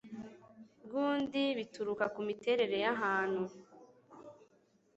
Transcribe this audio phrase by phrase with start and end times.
[0.85, 3.43] bw undi bituruka ku miterere y ahantu